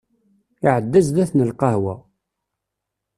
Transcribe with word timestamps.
Iɛedda 0.65 1.01
zdat 1.07 1.31
n 1.33 1.39
lqahwa. 1.51 1.95